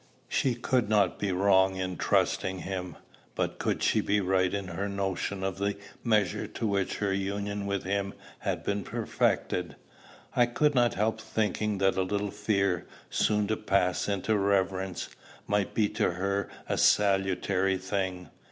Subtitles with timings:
[0.27, 2.95] She could not be wrong in trusting him;
[3.35, 7.67] but could she be right in her notion of the measure to which her union
[7.67, 9.75] with him had been perfected?
[10.35, 15.09] I could not help thinking that a little fear, soon to pass into reverence,
[15.45, 18.29] might be to her a salutary thing.